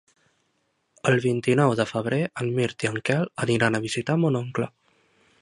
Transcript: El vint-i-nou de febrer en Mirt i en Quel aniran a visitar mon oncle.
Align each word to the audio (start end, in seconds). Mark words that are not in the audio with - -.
El 1.11 1.17
vint-i-nou 1.25 1.73
de 1.81 1.85
febrer 1.91 2.19
en 2.45 2.49
Mirt 2.57 2.87
i 2.87 2.91
en 2.93 2.99
Quel 3.11 3.31
aniran 3.47 3.79
a 3.79 3.85
visitar 3.87 4.19
mon 4.25 4.41
oncle. 4.43 4.73